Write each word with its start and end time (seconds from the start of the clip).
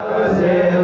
Prazer. 0.00 0.83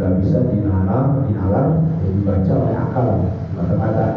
nggak 0.00 0.16
bisa 0.24 0.48
dinalar 0.48 1.28
dinalar 1.28 1.66
dan 2.00 2.10
dibaca 2.16 2.52
oleh 2.56 2.72
akal 2.72 3.08
mata-mata 3.52 4.08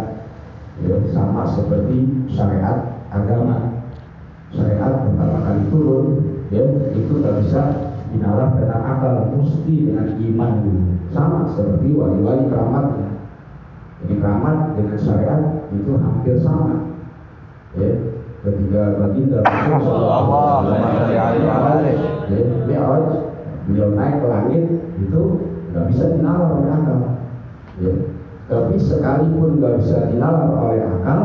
ya, 0.80 0.96
sama 1.12 1.44
seperti 1.44 2.24
syariat 2.32 3.04
agama. 3.12 3.84
Syariat 4.56 5.04
pertama 5.04 5.44
kali 5.44 5.64
turun 5.68 6.06
ya 6.56 6.64
itu 6.96 7.20
nggak 7.20 7.36
bisa 7.44 7.92
dinalar 8.16 8.56
dengan 8.56 8.80
akal 8.80 9.28
mesti 9.36 9.92
dengan 9.92 10.08
iman 10.16 10.52
sama 11.12 11.52
seperti 11.52 11.92
wali-wali 11.92 12.48
keramat 12.48 12.86
ya. 12.96 13.10
Jadi 14.00 14.14
keramat 14.24 14.58
dengan 14.80 14.96
syariat 14.96 15.68
itu 15.76 15.92
hampir 16.00 16.40
sama 16.40 16.96
ya. 17.76 17.92
Ketiga 18.44 19.00
baginda 19.00 19.40
Rasulullah 19.44 20.68
ya 21.12 21.22
Alaihi 21.32 21.44
Wasallam 21.48 21.80
ya, 22.68 22.84
beliau 23.64 23.90
naik 23.96 24.20
ke 24.20 24.28
langit 24.28 24.64
itu 25.00 25.24
nggak 25.74 25.90
bisa 25.90 26.04
dinalar 26.14 26.50
oleh 26.54 26.70
akal. 26.70 27.00
Ya. 27.82 27.94
tapi 28.46 28.78
sekalipun 28.78 29.58
nggak 29.58 29.82
bisa 29.82 30.06
dinalar 30.14 30.54
oleh 30.54 30.86
akal 30.86 31.22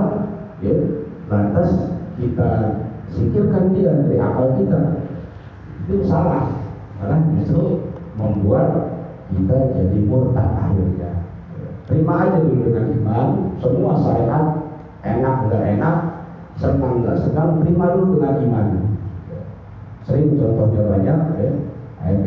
ya, 0.64 0.76
lantas 1.28 1.92
kita 2.16 2.80
singkirkan 3.12 3.76
dia 3.76 3.92
dari 3.92 4.16
akal 4.16 4.56
kita. 4.56 5.04
Itu 5.84 6.08
salah. 6.08 6.64
Karena 6.96 7.20
justru 7.36 7.92
membuat 8.16 8.96
kita 9.28 9.76
jadi 9.76 9.98
murtad 10.08 10.48
akhirnya. 10.56 11.28
Terima 11.84 12.14
aja 12.24 12.40
dulu 12.40 12.68
dengan 12.68 12.86
iman 13.00 13.28
semua 13.60 13.92
syariat 14.00 14.44
enak 15.04 15.36
nggak 15.48 15.64
enak 15.78 15.96
senang 16.58 17.04
nggak 17.04 17.16
senang 17.22 17.60
terima 17.60 17.92
dulu 17.92 18.18
dengan 18.18 18.36
iman. 18.48 18.66
Sering 20.08 20.40
contohnya 20.40 20.82
banyak 20.88 21.18
ya 21.36 21.50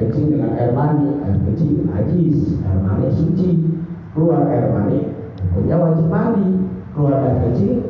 kencing 0.02 0.34
dengan 0.34 0.58
air 0.58 0.74
mani, 0.74 1.22
air 1.22 1.38
kencing 1.46 1.86
najis, 1.86 2.58
air 2.66 2.80
mani 2.82 3.14
suci, 3.14 3.50
keluar 4.18 4.50
air 4.50 4.74
mani, 4.74 5.14
punya 5.54 5.78
wajib 5.78 6.10
mandi, 6.10 6.66
keluar 6.98 7.22
air 7.22 7.38
kencing, 7.46 7.86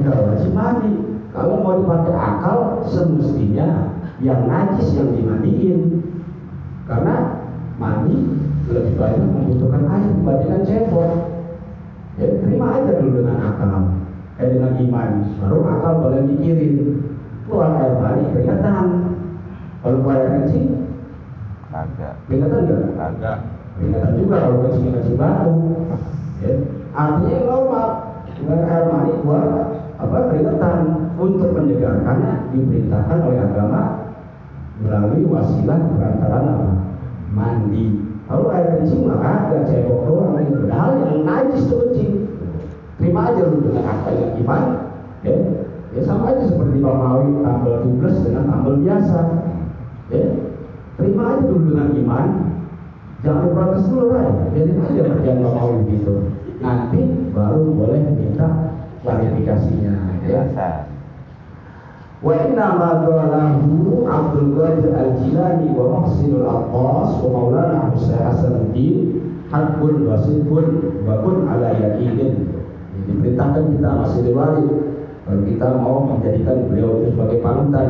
nggak 0.00 0.24
wajib 0.24 0.52
mandi. 0.56 0.92
Kalau 1.34 1.66
mau 1.66 1.82
dipakai 1.82 2.14
akal, 2.14 2.86
semestinya 2.86 3.98
yang 4.22 4.46
najis 4.48 4.94
yang 4.96 5.12
dimandiin, 5.12 6.00
karena 6.88 7.44
mandi 7.76 8.16
lebih 8.70 8.94
banyak 8.96 9.28
membutuhkan 9.28 9.84
air 9.92 10.08
dibandingkan 10.14 10.62
cebol. 10.64 11.10
Ya 12.14 12.30
terima 12.38 12.78
aja 12.78 13.02
dulu 13.02 13.20
dengan 13.20 13.38
akal, 13.42 13.98
eh 14.38 14.46
dengan 14.48 14.72
iman, 14.78 15.10
baru 15.42 15.58
akal 15.66 15.92
boleh 16.00 16.22
mikirin. 16.24 16.74
Keluar 17.44 17.76
air 17.76 17.98
mani 18.00 18.30
keringetan, 18.32 18.86
kalau 19.82 20.00
keluar 20.00 20.22
air 20.22 20.30
kencing 20.40 20.86
Kagak. 22.24 22.48
keringetan 22.48 22.60
enggak? 22.64 22.80
Kagak. 22.96 23.38
Keringetan 23.76 24.12
juga 24.16 24.36
kalau 24.40 24.56
kencing 24.64 25.16
batu. 25.20 25.54
Ya. 26.40 26.52
Artinya 26.94 27.30
yang 27.34 27.46
normal 27.50 27.88
dengan 28.32 28.60
air 28.64 28.84
mani 28.88 29.12
keluar 29.20 29.44
apa 29.94 30.16
keringetan 30.30 30.78
untuk 31.20 31.50
menyegarkannya 31.52 32.34
diperintahkan 32.54 33.18
oleh 33.24 33.40
agama 33.44 33.82
melalui 34.80 35.22
wasilah 35.28 35.78
perantaraan 35.78 36.46
apa? 36.48 36.68
Mandi. 37.34 37.84
Kalau 38.24 38.48
air 38.56 38.66
kencing 38.78 39.04
mah 39.04 39.20
ada 39.20 39.68
cebok 39.68 40.08
doang 40.08 40.40
ini. 40.40 40.64
Padahal 40.64 40.90
yang 41.04 41.20
najis 41.28 41.68
itu 41.68 41.74
kencing. 41.76 42.12
Terima 42.96 43.20
aja 43.28 43.42
lu 43.52 43.58
dengan 43.60 43.84
akal 43.84 44.14
yang 44.16 44.32
iman. 44.40 44.62
Ya. 45.24 45.36
ya 45.92 46.00
sama 46.08 46.32
aja 46.32 46.46
seperti 46.46 46.80
Bamawi 46.80 47.42
tambal 47.44 47.84
tubles 47.84 48.16
dengan 48.24 48.48
tambal 48.48 48.80
biasa. 48.80 49.18
Ya. 50.08 50.53
Terima 50.94 51.22
aja 51.34 51.42
dulu 51.42 51.74
dengan 51.74 51.90
iman. 51.90 52.26
Jangan 53.24 53.46
protes 53.50 53.84
dulu 53.90 54.06
lah. 54.14 54.30
Biarin 54.52 54.84
aja 54.84 55.02
kerjaan 55.02 55.42
Bamawi 55.42 55.78
gitu. 55.96 56.14
Nanti 56.62 57.00
baru 57.34 57.72
boleh 57.74 58.00
minta 58.14 58.78
klarifikasinya. 59.02 59.94
Ya. 59.94 60.24
Biasa. 60.24 60.66
Wa 62.24 62.32
inna 62.40 62.66
ma 62.80 63.04
Abdul 63.04 64.48
Qadir 64.56 64.92
Al-Jilani 64.96 65.76
wa 65.76 65.84
Muhsinul 66.00 66.48
Abbas 66.48 67.20
wa 67.20 67.28
Maulana 67.28 67.92
Husain 67.92 68.16
Hasanuddin 68.16 69.20
hakun 69.52 70.08
wa 70.08 71.14
kun 71.20 71.36
ala 71.48 71.68
yakinin. 71.76 72.48
Diperintahkan 73.04 73.76
kita 73.76 73.88
masih 74.00 74.20
riwayat 74.32 74.64
kalau 75.24 75.42
kita 75.44 75.68
mau 75.76 76.08
menjadikan 76.08 76.68
beliau 76.72 77.04
itu 77.04 77.12
sebagai 77.12 77.44
panutan. 77.44 77.88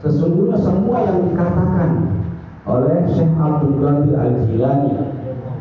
Sesungguhnya 0.00 0.56
semua 0.56 1.04
yang 1.04 1.28
dikatakan 1.28 1.90
oleh 2.68 3.08
Syekh 3.08 3.32
Abdul 3.40 3.80
Qadir 3.80 4.14
Al-Jilani. 4.14 4.92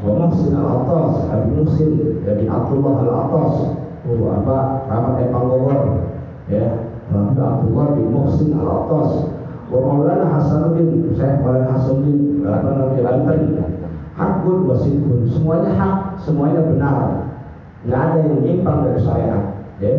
Wa 0.04 0.12
Muhsin 0.14 0.54
Al-Attas 0.54 1.26
Habib 1.32 1.64
Muhsin 1.64 2.22
dari 2.22 2.46
Abdullah 2.46 2.96
Al-Attas. 3.02 3.56
Oh, 4.08 4.30
apa? 4.30 4.88
Rahmat 4.88 5.16
Epangogor 5.26 5.82
ya 6.52 6.86
Habib 7.10 7.40
Abdullah 7.40 7.88
bin 7.96 8.08
Muhsin 8.12 8.52
Al-Attas. 8.60 9.32
Wa 9.72 9.80
Maulana 9.80 10.28
Hasanuddin 10.36 11.16
Syekh 11.16 11.40
Maulana 11.42 11.72
Hasanuddin 11.72 12.44
apa 12.44 12.68
namanya 12.76 13.02
Banten. 13.24 13.42
Hakun 14.18 14.66
wasidkun 14.66 15.30
semuanya 15.30 15.72
hak 15.78 15.96
semuanya 16.22 16.62
benar. 16.66 17.00
Nggak 17.86 18.02
ada 18.02 18.18
yang 18.20 18.34
menyimpang 18.42 18.78
dari 18.84 19.00
syariat 19.00 19.44
ya. 19.78 19.94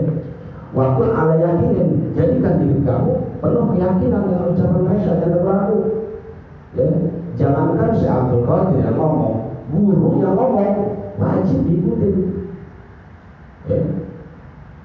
Waktu 0.68 1.02
ala 1.08 1.34
yakinin 1.40 2.12
jadikan 2.12 2.60
diri 2.60 2.84
kamu 2.84 3.40
penuh 3.40 3.64
keyakinan 3.72 4.20
dengan 4.28 4.52
ucapan 4.52 4.82
Aisyah 4.92 5.14
dan 5.16 5.30
berlaku 5.40 5.76
ya 6.76 6.88
jangankan 7.38 7.96
si 7.96 8.04
Abdul 8.04 8.44
Qadir 8.44 8.84
yang 8.84 8.96
ngomong 9.00 9.34
guru 9.72 10.20
yang 10.20 10.36
ngomong 10.36 10.72
wajib 11.16 11.64
diikutin 11.64 12.16
ya 13.68 13.78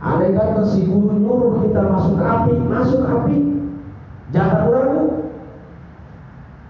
Andai 0.04 0.36
kata 0.36 0.68
si 0.68 0.84
guru 0.84 1.16
nyuruh 1.16 1.64
kita 1.64 1.80
masuk 1.88 2.20
api, 2.20 2.60
masuk 2.60 3.08
api. 3.08 3.40
Jangan 4.36 4.68
ragu-ragu. 4.68 5.04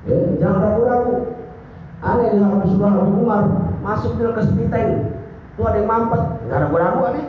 Ya, 0.06 0.18
jangan 0.38 0.62
ragu-ragu. 0.62 1.16
Aneh 2.06 2.30
yang 2.38 2.45
Habib 2.45 2.77
Surah 2.77 2.94
Habib 2.94 3.18
Umar 3.25 3.42
masuk 3.81 4.21
ke 4.21 4.42
sepiteng. 4.45 5.18
Tuh 5.57 5.66
ada 5.66 5.81
yang 5.81 5.89
mampet, 5.89 6.21
nggak 6.45 6.62
ragu-ragu 6.62 7.00
aneh. 7.09 7.25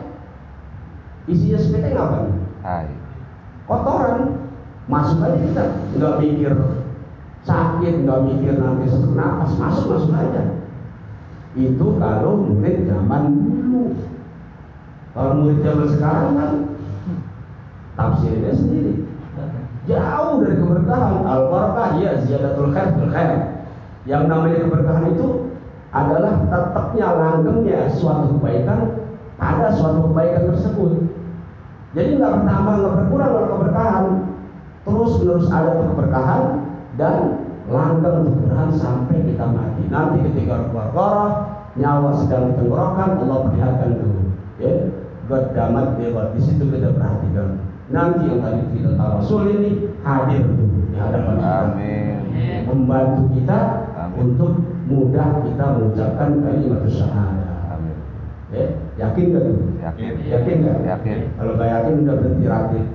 Isinya 1.25 1.57
sepiteng 1.57 1.97
apa? 1.97 2.17
Hai. 2.61 2.93
Kotoran. 3.65 4.45
Masuk 4.85 5.25
aja 5.25 5.41
kita, 5.41 5.65
nggak 5.97 6.21
mikir 6.21 6.53
sakit, 7.45 7.93
nggak 8.03 8.23
mikir 8.25 8.57
nanti 8.57 8.89
sesak 8.89 9.13
napas, 9.13 9.53
masuk 9.55 9.85
masuk 9.93 10.11
aja. 10.17 10.43
Itu 11.53 11.95
kalau 12.01 12.41
murid 12.41 12.89
zaman 12.89 13.23
dulu. 13.37 13.95
Kalau 15.13 15.33
murid 15.39 15.61
zaman 15.61 15.87
sekarang 15.93 16.33
kan 16.35 16.51
tafsirnya 17.95 18.51
sendiri. 18.51 19.07
Jauh 19.85 20.41
dari 20.41 20.57
keberkahan. 20.57 21.21
Al-barakah 21.23 22.01
ya 22.01 22.17
ziyadatul 22.25 22.73
khair 22.73 22.91
khair. 22.97 23.39
Yang 24.09 24.23
namanya 24.25 24.57
keberkahan 24.65 25.05
itu 25.13 25.27
adalah 25.93 26.33
tetapnya 26.49 27.07
langgengnya 27.13 27.87
suatu 27.93 28.35
kebaikan 28.35 29.05
pada 29.37 29.69
suatu 29.71 30.09
kebaikan 30.11 30.49
tersebut. 30.49 30.91
Jadi 31.93 32.09
nggak 32.19 32.33
bertambah 32.41 32.73
nggak 32.81 32.95
berkurang 32.99 33.31
kalau 33.31 33.49
keberkahan. 33.55 34.05
Terus 34.85 35.11
menerus 35.21 35.47
ada 35.49 35.71
keberkahan 35.81 36.64
dan 36.95 37.47
langgeng 37.67 38.27
keberkahan 38.29 38.71
sampai 38.75 39.17
kita 39.25 39.45
mati. 39.49 39.83
Nanti 39.91 40.17
ketika 40.31 40.69
keluar 40.69 41.29
nyawa 41.75 42.11
sedang 42.15 42.55
ditenggorokan 42.55 43.09
Allah 43.19 43.39
perlihatkan 43.49 43.91
dulu. 43.99 44.21
Ya, 44.61 44.71
Godamat 45.25 45.97
dewa 45.97 46.29
di 46.37 46.39
situ 46.39 46.69
kita 46.69 46.93
perhatikan. 46.93 47.57
Nanti 47.89 48.29
yang 48.29 48.45
tadi 48.45 48.61
kita 48.77 48.93
tahu 48.93 49.09
Rasul 49.21 49.41
ini 49.57 49.71
hadir 50.05 50.41
tuh 50.45 50.69
di 50.89 50.97
hadapan 50.97 51.35
kita. 51.37 51.53
Amin. 51.73 52.61
Membantu 52.69 53.21
kita 53.33 53.59
Amin. 53.97 54.17
untuk 54.21 54.51
mudah 54.85 55.41
kita 55.41 55.65
mengucapkan 55.77 56.29
kalimat 56.45 56.81
syahadah. 56.85 57.73
Amin. 57.73 57.97
Ya, 58.53 58.65
yakin 59.01 59.33
gak? 59.33 59.45
Yakin. 59.81 60.11
Yakin 60.29 60.55
gak? 60.61 60.77
Yakin. 60.85 61.19
Kalau 61.41 61.51
gak 61.57 61.69
yakin 61.73 61.93
udah 62.05 62.15
berhenti 62.21 62.45
rakit. 62.45 62.85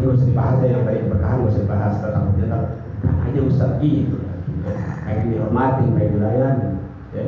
Ini 0.00 0.08
usah 0.08 0.26
dibahas 0.32 0.56
ya 0.64 0.80
yang 0.80 0.88
baik 0.88 1.12
berkahan, 1.12 1.44
usah 1.44 1.60
dibahas 1.60 1.94
tentang 2.00 2.32
kita 2.40 2.56
kan 3.04 3.14
aja 3.28 3.40
Ustaz 3.44 3.76
gitu. 3.84 4.16
Kayak 5.04 5.28
dihormati, 5.28 5.84
kayak 5.92 6.10
dilayani. 6.16 6.68
Ya. 7.12 7.24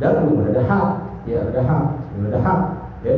Dan 0.00 0.24
memang 0.24 0.48
ada 0.48 0.62
hak, 0.64 0.88
ya 1.28 1.38
ada 1.52 1.60
hak, 1.60 1.84
memang 2.16 2.28
ada 2.32 2.40
hak. 2.40 2.60
Ya. 3.04 3.16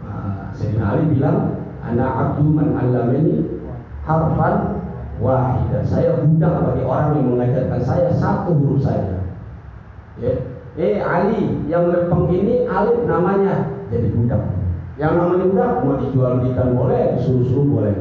Nah, 0.00 0.48
Sayyidina 0.56 0.84
Ali 0.96 1.02
bilang, 1.12 1.60
anak 1.84 2.10
abdu 2.16 2.48
man 2.48 2.72
allamani 2.72 3.36
harfan 4.00 4.56
wahidah. 5.20 5.84
Saya 5.84 6.24
budak 6.24 6.72
bagi 6.72 6.82
orang 6.88 7.20
yang 7.20 7.36
mengajarkan 7.36 7.80
saya 7.84 8.08
satu 8.16 8.56
huruf 8.56 8.80
saja. 8.80 9.28
Ya. 10.16 10.32
Eh 10.80 11.04
Ali 11.04 11.68
yang 11.68 11.92
lempeng 11.92 12.32
ini 12.32 12.64
Alif 12.64 13.04
namanya 13.04 13.76
jadi 13.92 14.08
budak. 14.08 14.57
Yang 14.98 15.12
namanya 15.14 15.46
budak 15.46 15.70
mau 15.86 15.94
dijual 16.02 16.32
belikan 16.42 16.74
boleh, 16.74 17.02
disuruh-suruh 17.14 17.66
boleh. 17.70 17.94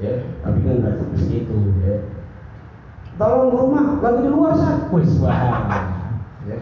Ya, 0.00 0.24
tapi 0.40 0.64
kan 0.64 0.80
nggak 0.80 0.94
segitu. 1.20 1.52
Ya. 1.84 2.08
Tolong 3.20 3.52
rumah 3.52 4.00
lagi 4.00 4.20
di 4.24 4.30
luar 4.32 4.56
sah. 4.56 4.88
Wis. 4.88 5.12
Ya. 6.48 6.58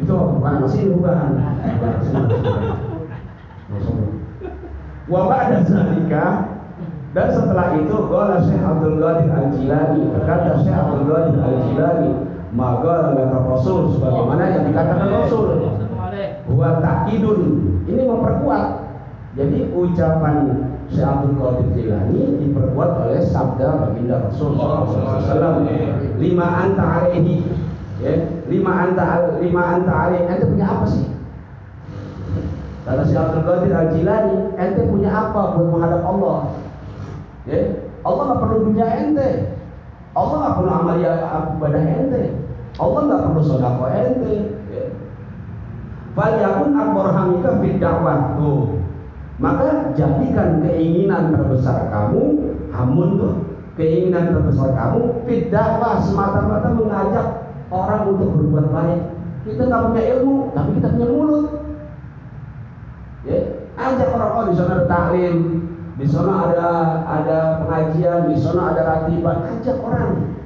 Itu 0.00 0.12
bukan 0.16 0.54
masih 0.64 0.96
bukan. 0.96 1.28
Wa 5.08 5.20
ba'da 5.24 5.64
zalika 5.64 6.26
dan 7.16 7.28
setelah 7.32 7.72
itu 7.80 7.96
qala 8.12 8.36
Syekh 8.44 8.60
Abdul 8.60 9.00
Qadir 9.00 9.32
Al-Jilani 9.32 10.02
berkata 10.12 10.60
Syekh 10.60 10.76
Abdul 10.76 11.08
Qadir 11.08 11.40
Al-Jilani 11.40 12.10
maka 12.52 13.16
kata 13.16 13.38
Rasul 13.48 13.96
sebagaimana 13.96 14.44
yang 14.52 14.64
dikatakan 14.68 15.08
Rasul 15.08 15.46
buat 16.48 16.80
takidun 16.80 17.40
ini 17.84 18.02
memperkuat. 18.08 18.88
Jadi 19.36 19.70
ucapan 19.70 20.66
Syekh 20.88 21.36
Qadir 21.36 21.68
Jilani 21.76 22.40
diperkuat 22.42 22.90
oleh 23.06 23.20
sabda 23.22 23.86
baginda 23.86 24.24
Rasul 24.24 24.56
SAW 24.56 25.68
lima 26.16 26.46
anta 26.64 26.84
alaihi. 27.04 27.44
Ya 28.00 28.24
lima 28.48 28.88
anta 28.88 29.36
lima 29.38 29.62
anta 29.78 29.92
alaihi. 29.92 30.26
Ente 30.26 30.44
punya 30.48 30.66
apa 30.66 30.86
sih? 30.88 31.06
Kata 32.88 33.04
Syekh 33.04 33.44
Qadir 33.44 33.72
Jilani 33.94 34.56
ente 34.56 34.82
punya 34.88 35.12
apa 35.12 35.54
buat 35.54 35.68
menghadap 35.70 36.02
Allah? 36.02 36.38
Ya 37.44 37.84
Allah 38.02 38.22
nggak 38.32 38.40
perlu 38.42 38.58
dunia 38.72 38.86
ente. 38.88 39.30
Allah 40.16 40.36
nggak 40.40 40.54
perlu 40.56 40.70
amal 40.72 40.96
ya 40.98 41.12
ibadah 41.54 41.84
ente. 41.84 42.22
Allah 42.80 43.00
nggak 43.06 43.22
perlu 43.28 43.42
sodako 43.44 43.84
ente. 43.92 44.57
Ya. 46.18 46.26
Falyakun 46.26 46.74
akbar 46.74 47.06
hamika 47.14 47.50
fid 47.62 47.78
tuh. 47.78 48.82
Maka 49.38 49.94
jadikan 49.94 50.66
keinginan 50.66 51.30
terbesar 51.30 51.86
kamu, 51.94 52.22
hamun 52.74 53.08
tuh 53.22 53.34
keinginan 53.78 54.34
terbesar 54.34 54.74
kamu 54.74 55.22
fid 55.30 55.54
dakwah 55.54 56.02
semata-mata 56.02 56.74
mengajak 56.74 57.26
orang 57.70 58.18
untuk 58.18 58.34
berbuat 58.34 58.66
baik. 58.74 59.02
Kita 59.46 59.62
nggak 59.70 59.82
punya 59.86 60.02
ilmu, 60.18 60.36
tapi 60.50 60.70
kita 60.82 60.88
punya 60.90 61.06
mulut. 61.06 61.46
Ya, 63.22 63.38
ajak 63.78 64.08
orang 64.10 64.32
orang 64.34 64.48
di 64.50 64.54
sana 64.58 64.72
ada 64.74 64.86
taklim, 64.90 65.36
di 65.94 66.06
sana 66.10 66.32
ada 66.50 66.68
ada 67.06 67.38
pengajian, 67.62 68.20
di 68.26 68.36
sana 68.42 68.74
ada 68.74 68.82
ratiban, 68.82 69.38
ajak 69.54 69.78
orang. 69.86 70.37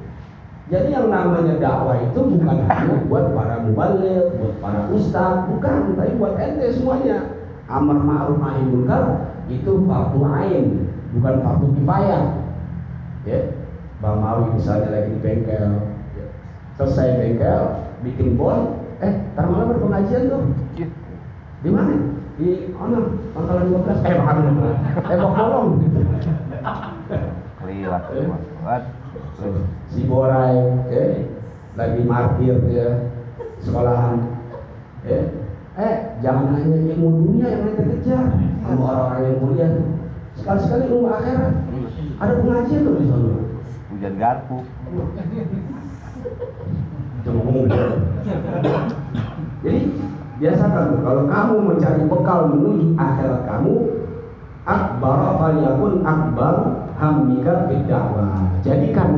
Jadi 0.73 0.89
yang 0.89 1.13
namanya 1.13 1.61
dakwah 1.61 2.01
itu 2.01 2.17
bukan 2.17 2.65
hanya 2.65 2.97
buat 3.05 3.29
para 3.37 3.61
mubalik, 3.61 4.33
buat 4.41 4.57
para 4.57 4.89
ustaz, 4.89 5.45
bukan, 5.45 5.93
tapi 5.93 6.17
buat 6.17 6.33
ente 6.41 6.73
semuanya. 6.73 7.45
Amar 7.69 8.01
ma'ruf 8.01 8.41
nahi 8.41 8.65
munkar 8.65 9.37
itu 9.53 9.85
fardu 9.85 10.25
ain, 10.33 10.89
bukan 11.13 11.35
fardu 11.45 11.77
kifayah. 11.77 12.23
Ya, 13.29 13.39
Bang 14.01 14.17
Mawi 14.17 14.57
misalnya 14.57 14.89
lagi 14.89 15.13
di 15.13 15.21
bengkel, 15.21 15.93
ya. 16.17 16.25
selesai 16.81 17.21
bengkel, 17.21 17.61
bikin 18.01 18.33
bon, 18.33 18.81
eh, 18.97 19.13
ntar 19.37 19.45
malam 19.45 19.77
ada 19.77 19.77
pengajian 19.77 20.25
tuh. 20.25 20.41
Di 21.61 21.69
mana? 21.69 21.93
Di 22.41 22.73
mana? 22.73 22.99
Pangkalan 23.37 23.69
12. 23.69 24.01
Eh, 24.09 24.13
makan 24.17 24.37
Eh, 25.05 25.15
mau 25.21 25.31
kolong. 25.37 25.67
Keliwat 27.61 28.03
buat 28.09 28.83
si 29.91 30.01
Borai 30.07 30.55
ya, 30.89 31.03
lagi 31.75 32.01
martir 32.05 32.55
dia 32.69 33.11
sekolahan. 33.59 34.19
Ya. 35.03 35.19
eh 35.73 35.95
jangan 36.21 36.53
hanya 36.53 36.77
ilmu 36.93 37.09
dunia 37.25 37.47
yang 37.49 37.61
kita 37.73 37.83
kejar. 37.97 38.25
Ilmu 38.69 38.83
orang-orang 38.85 39.21
yang 39.25 39.37
kuliah 39.41 39.71
sekali-sekali 40.37 40.83
ilmu 40.89 41.09
akhirat. 41.09 41.53
Ada 42.21 42.33
pengajian 42.39 42.85
tuh 42.85 42.95
di 43.01 43.05
sana. 43.09 43.31
Hujan 43.93 44.13
garpu. 44.21 44.57
Gitu. 47.23 47.79
jadi 49.63 49.79
biasakan 50.43 50.99
kalau 50.99 51.23
kamu 51.23 51.55
mencari 51.71 52.03
bekal 52.03 52.39
menuju 52.51 52.99
akhirat 52.99 53.41
kamu 53.47 53.73
akbar 54.67 55.19
faliyakun 55.39 56.03
akbar 56.03 56.82
hamika 56.97 57.69
fid 57.69 57.85
dakwah. 57.89 58.57
Jadikan 58.61 59.09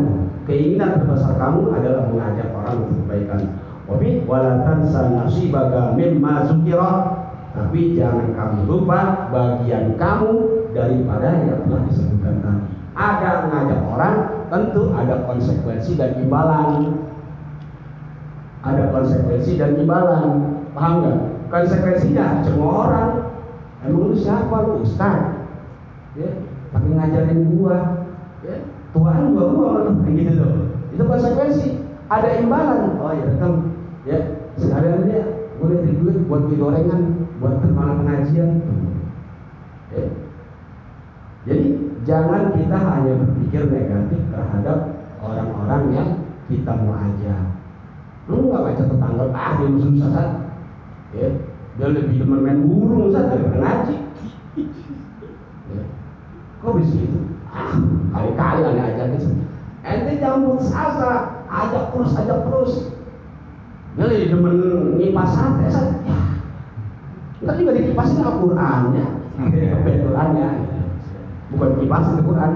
keinginan 0.46 1.02
terbesar 1.02 1.36
kamu 1.36 1.74
adalah 1.76 2.04
mengajak 2.12 2.50
orang 2.54 2.76
untuk 2.86 2.98
kebaikan. 3.06 3.42
Wabi 3.86 4.26
walatan 4.26 4.90
nasibaka 4.90 5.94
mimma 5.94 6.50
zukira. 6.50 6.94
Tapi 7.56 7.96
jangan 7.96 8.36
kamu 8.36 8.68
lupa 8.68 9.32
bagian 9.32 9.96
kamu 9.96 10.32
daripada 10.76 11.40
yang 11.40 11.64
telah 11.64 11.82
disebutkan 11.88 12.44
tadi. 12.44 12.68
Ada 12.96 13.32
mengajak 13.48 13.82
orang, 13.92 14.16
tentu 14.52 14.92
ada 14.92 15.24
konsekuensi 15.24 15.96
dan 15.96 16.20
imbalan. 16.20 17.00
Ada 18.60 18.92
konsekuensi 18.92 19.56
dan 19.56 19.80
imbalan. 19.80 20.60
Paham 20.76 20.94
nggak? 21.00 21.18
Konsekuensinya 21.48 22.44
cuma 22.44 22.68
orang. 22.88 23.12
Emang 23.88 24.12
lu 24.12 24.16
siapa 24.20 24.56
lu? 24.68 24.84
Ustaz. 24.84 25.48
Ya, 26.16 26.32
pakai 26.76 26.92
ngajarin 26.92 27.40
gua 27.56 27.80
ya. 28.44 28.56
Tuaan 28.92 29.32
gua 29.32 29.46
gua 29.56 29.72
gitu 30.12 30.32
tuh 30.36 30.52
itu 30.92 31.04
konsekuensi. 31.04 31.70
Ada 32.12 32.44
imbalan. 32.44 33.00
Oh 33.00 33.12
ya 33.16 33.24
rekam 33.32 33.54
ya 34.04 34.20
sekalian 34.60 35.08
dia 35.08 35.22
boleh 35.58 35.82
beri 35.82 35.96
duit 36.00 36.18
buat 36.28 36.46
beli 36.48 36.60
gorengan 36.60 37.02
buat 37.40 37.64
ke 37.64 37.68
mana 37.72 38.00
pengajian. 38.04 38.60
Ya. 39.96 40.12
jadi 41.48 41.66
jangan 42.04 42.52
kita 42.52 42.76
hanya 42.76 43.16
berpikir 43.16 43.64
negatif 43.72 44.22
terhadap 44.28 44.78
orang-orang 45.24 45.84
yang 45.96 46.10
kita 46.52 46.74
mau 46.84 47.00
ajak 47.00 47.56
lu 48.26 48.50
nggak 48.50 48.64
baca 48.66 48.84
tetangga 48.90 49.26
ah 49.32 49.52
dia 49.62 49.68
musuh 49.70 49.94
sesat 50.02 50.30
ya 51.14 51.30
dia 51.78 51.88
lebih 51.94 52.18
demen 52.26 52.40
main 52.42 52.60
burung 52.66 53.14
saja 53.14 53.36
daripada 53.36 53.60
ngaji. 53.62 53.96
Kok 56.66 56.76
bisa 56.82 56.96
gitu? 56.98 57.20
Ah 57.54 57.78
kali-kali 58.12 58.62
aneh 58.66 59.14
gitu. 59.14 59.30
Ente 59.86 60.12
jangan 60.18 60.50
putus 60.50 60.74
asa. 60.74 61.12
Ajak 61.46 61.94
terus 61.94 62.12
ajak 62.18 62.40
terus. 62.50 62.74
Dia 63.96 64.06
lebih 64.10 64.28
demen 64.34 64.56
ngipas 64.98 65.30
saja 65.38 65.70
ya. 65.70 65.84
Ntar 67.46 67.62
juga 67.62 67.78
dikipasin 67.78 68.26
Al-Qurannya 68.26 69.06
Al-Qurannya 69.86 70.48
bukan 71.54 71.70
kipasin 71.78 72.18
Al-Quran 72.24 72.54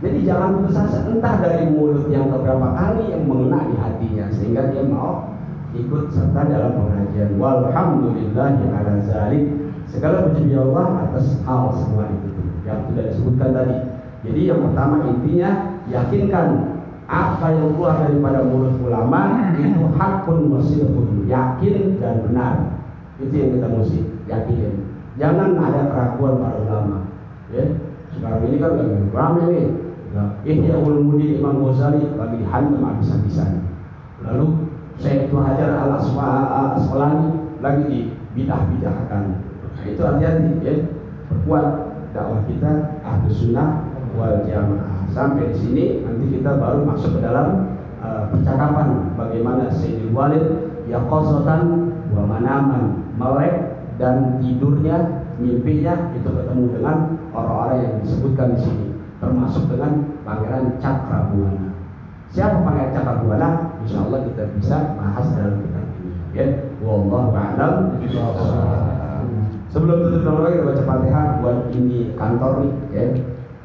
jadi 0.00 0.18
jangan 0.24 0.64
putus 0.64 0.80
asa. 0.80 1.04
Entah 1.12 1.44
dari 1.44 1.68
mulut 1.68 2.08
yang 2.08 2.32
beberapa 2.32 2.72
kali 2.72 3.12
yang 3.12 3.28
mengena 3.28 3.68
di 3.68 3.76
hatinya 3.76 4.32
sehingga 4.32 4.72
dia 4.72 4.88
mau 4.88 5.36
ikut 5.76 6.08
serta 6.08 6.48
dalam 6.48 6.72
pengajian. 6.72 7.36
Walhamdulillahi 7.36 8.64
ala 8.72 8.96
zalik 9.04 9.44
segala 9.92 10.32
puji 10.32 10.56
Allah 10.56 11.04
atas 11.04 11.44
hal 11.44 11.76
semua 11.76 12.08
itu 12.08 12.29
yang 12.70 12.80
sudah 12.86 13.04
disebutkan 13.10 13.50
tadi 13.50 13.76
jadi 14.22 14.40
yang 14.54 14.60
pertama 14.70 14.94
intinya 15.10 15.50
yakinkan 15.90 16.46
apa 17.10 17.46
yang 17.50 17.74
keluar 17.74 18.06
daripada 18.06 18.46
mulut 18.46 18.78
ulama 18.78 19.50
itu 19.58 19.82
hakun 19.98 20.38
pun 20.46 21.06
yakin 21.26 21.98
dan 21.98 22.22
benar 22.22 22.54
itu 23.18 23.34
yang 23.34 23.50
kita 23.58 23.66
mesti 23.66 24.00
yakin 24.30 24.70
jangan 25.18 25.58
ada 25.58 25.90
keraguan 25.90 26.38
para 26.38 26.56
ulama 26.62 26.96
ya 27.50 27.66
sekarang 28.14 28.46
ini 28.46 28.56
kan 28.62 28.70
lagi 28.78 28.94
ramai 29.10 29.46
nih 29.50 29.68
Nah, 30.10 30.42
Ihya 30.42 30.74
Ulumuddin 30.74 31.38
Imam 31.38 31.62
Ghazali 31.62 32.02
lagi 32.18 32.42
dihantam 32.42 32.82
habis-habisan. 32.82 33.62
Lalu 34.26 34.74
saya 34.98 35.30
itu 35.30 35.36
Hajar 35.38 35.70
al 35.86 36.02
Asqalani 36.02 37.28
lagi 37.62 37.82
dibidah-bidahkan. 37.86 39.38
Itu 39.86 40.02
hati-hati 40.02 40.50
ya. 40.66 40.74
Perkuat 41.30 41.89
dakwah 42.10 42.42
kita 42.46 43.00
ahlu 43.02 43.30
sunnah 43.30 43.86
wal 44.14 44.42
jamaah. 44.46 45.06
Sampai 45.10 45.50
di 45.50 45.56
sini 45.58 45.84
nanti 46.06 46.38
kita 46.38 46.58
baru 46.58 46.86
masuk 46.86 47.18
ke 47.18 47.20
dalam 47.22 47.78
uh, 48.02 48.30
percakapan 48.30 49.14
bagaimana 49.18 49.70
Sayyidul 49.70 50.14
Walid 50.14 50.46
yaqazatan 50.86 51.62
wa 52.10 52.22
manaman 52.26 53.14
melek 53.14 53.78
dan 53.98 54.42
tidurnya 54.42 55.26
mimpinya 55.38 56.14
itu 56.14 56.26
ketemu 56.26 56.64
dengan 56.78 56.96
orang-orang 57.32 57.78
yang 57.82 57.94
disebutkan 58.02 58.54
di 58.56 58.60
sini 58.64 58.86
termasuk 59.20 59.68
dengan 59.68 60.16
pangeran 60.24 60.80
Cakrabuana. 60.80 61.76
Siapa 62.32 62.64
pangeran 62.64 62.92
Cakrabuana? 62.96 63.48
Insya 63.84 63.98
Allah 64.08 64.20
kita 64.24 64.42
bisa 64.56 64.76
bahas 64.96 65.26
dalam 65.36 65.60
kitab 65.60 65.86
ini. 66.00 66.12
Ya, 66.32 66.46
wallahu 66.80 67.36
a'lam. 67.36 68.00
Sebelum 69.70 70.02
tutup 70.02 70.26
nama 70.26 70.50
lagi 70.50 70.66
baca 70.66 70.82
Fatihah 70.82 71.26
buat 71.38 71.70
ini 71.70 72.18
kantor 72.18 72.52
nih, 72.66 72.72
ya, 72.90 73.04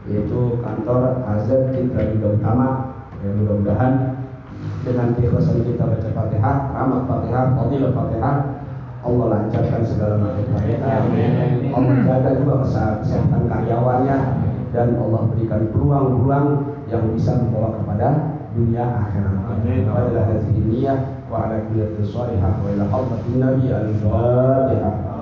yaitu 0.05 0.61
kantor 0.61 1.25
Azab 1.25 1.73
Citra 1.73 2.13
Yuda 2.13 2.37
Utama. 2.37 2.67
Ya, 3.25 3.33
mudah-mudahan 3.33 3.93
dengan 4.85 5.17
keikhlasan 5.17 5.65
kita 5.65 5.81
baca 5.81 6.09
Fatihah, 6.13 6.55
rahmat 6.77 7.01
Fatihah, 7.09 7.43
fadilah 7.57 7.89
Fatihah, 7.89 8.35
Allah 9.05 9.25
lancarkan 9.33 9.81
segala 9.81 10.13
macam 10.21 10.45
Amin. 10.61 11.73
Allah 11.73 11.95
jaga 12.05 12.29
juga 12.37 12.53
kesehatan 12.65 13.41
karyawannya 13.49 14.17
dan 14.73 14.87
Allah 14.97 15.21
berikan 15.29 15.69
peluang-peluang 15.73 16.47
yang 16.85 17.03
bisa 17.13 17.37
membawa 17.37 17.81
kepada 17.81 18.37
dunia 18.53 18.85
akhirat. 18.85 19.41
Amin. 19.45 19.89
Wa 19.89 20.05
ila 20.09 20.21
hadhihi 20.25 20.61
niyyah 20.69 20.97
wa 21.29 21.49
ala 21.49 21.65
kulli 21.69 22.01
shalihah 22.01 22.61
wa 22.61 22.67
ila 22.73 22.85
hadratin 22.93 23.37
nabi 23.41 23.65
al-fatihah. 23.73 25.14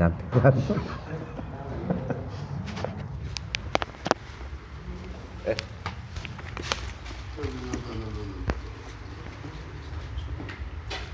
Banyak 0.00 0.16
kecantikan 0.32 0.80
Eh 1.09 1.09